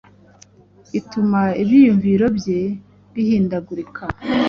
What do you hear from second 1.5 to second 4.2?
ibyiyumviro bye bihindagurika